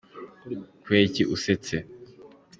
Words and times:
Kubera 0.81 1.01
iki 1.09 1.23
usetse? 1.35 1.75